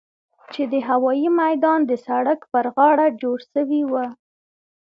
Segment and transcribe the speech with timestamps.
[0.53, 4.05] چې د هوايي ميدان د سړک پر غاړه جوړ سوي وو.